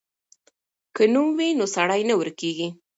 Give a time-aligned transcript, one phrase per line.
[0.95, 2.67] که نوم وي نو سړی نه ورکېږي.